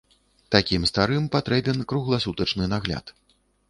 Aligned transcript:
Такім 0.55 0.87
старым 0.93 1.29
патрэбен 1.37 1.87
кругласутачны 1.95 2.63
нагляд. 2.77 3.19